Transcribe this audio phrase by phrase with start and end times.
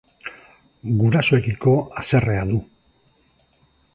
[1.01, 2.57] Gurasoekiko haserrea du.